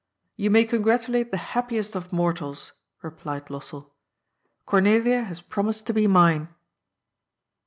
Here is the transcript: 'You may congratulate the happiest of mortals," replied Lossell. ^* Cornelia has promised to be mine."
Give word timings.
'You 0.35 0.49
may 0.49 0.65
congratulate 0.65 1.29
the 1.29 1.37
happiest 1.53 1.95
of 1.95 2.11
mortals," 2.11 2.73
replied 3.03 3.51
Lossell. 3.51 3.83
^* 3.83 3.85
Cornelia 4.65 5.25
has 5.25 5.41
promised 5.41 5.85
to 5.85 5.93
be 5.93 6.07
mine." 6.07 6.47